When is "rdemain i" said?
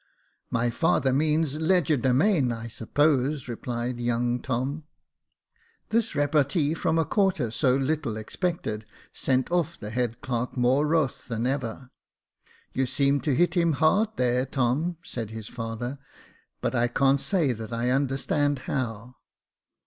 1.59-2.67